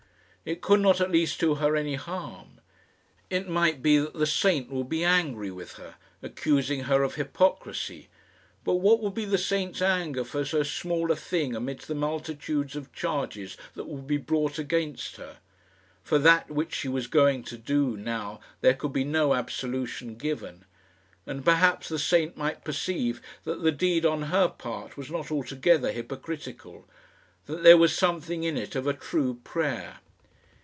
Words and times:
It 0.43 0.61
could 0.63 0.79
not 0.79 0.99
at 0.99 1.11
least 1.11 1.39
do 1.39 1.53
her 1.61 1.75
any 1.75 1.93
harm. 1.93 2.61
It 3.29 3.47
might 3.47 3.83
be 3.83 3.99
that 3.99 4.15
the 4.15 4.25
saint 4.25 4.71
would 4.71 4.89
be 4.89 5.03
angry 5.03 5.51
with 5.51 5.73
her, 5.73 5.97
accusing 6.23 6.85
her 6.85 7.03
of 7.03 7.13
hypocrisy; 7.13 8.09
but 8.63 8.77
what 8.77 8.99
would 9.01 9.13
be 9.13 9.25
the 9.25 9.37
saint's 9.37 9.83
anger 9.83 10.23
for 10.23 10.43
so 10.43 10.63
small 10.63 11.11
a 11.11 11.15
thing 11.15 11.55
amidst 11.55 11.87
the 11.87 11.93
multitudes 11.93 12.75
of 12.75 12.91
charges 12.91 13.55
that 13.75 13.85
would 13.85 14.07
be 14.07 14.17
brought 14.17 14.57
against 14.57 15.17
her? 15.17 15.37
For 16.01 16.17
that 16.17 16.49
which 16.49 16.73
she 16.73 16.87
was 16.87 17.05
going 17.05 17.43
to 17.43 17.57
do 17.59 17.95
now 17.95 18.39
there 18.61 18.73
could 18.73 18.91
be 18.93 19.03
no 19.03 19.35
absolution 19.35 20.15
given. 20.15 20.65
And 21.27 21.45
perhaps 21.45 21.87
the 21.87 21.99
saint 21.99 22.35
might 22.35 22.63
perceive 22.65 23.21
that 23.43 23.61
the 23.61 23.71
deed 23.71 24.07
on 24.07 24.23
her 24.23 24.47
part 24.47 24.97
was 24.97 25.11
not 25.11 25.29
altogether 25.31 25.91
hypocritical 25.91 26.87
that 27.45 27.61
there 27.61 27.77
was 27.77 27.95
something 27.95 28.43
in 28.43 28.57
it 28.57 28.73
of 28.75 28.87
a 28.87 28.93
true 28.95 29.35
prayer. 29.43 29.99